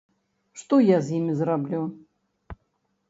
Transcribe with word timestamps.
Што 0.61 0.79
я 0.83 0.97
з 1.09 1.13
імі 1.19 1.33
зраблю? 1.41 1.81